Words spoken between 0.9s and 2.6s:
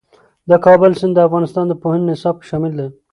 سیند د افغانستان د پوهنې نصاب کې